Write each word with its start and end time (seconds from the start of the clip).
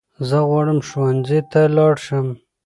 زه 0.29 0.37
غواړم 0.49 0.79
ښونځي 0.87 1.39
ته 1.51 1.61
لاړشم 1.75 2.27